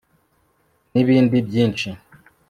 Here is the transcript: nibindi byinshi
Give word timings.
nibindi 0.91 1.37
byinshi 1.47 1.89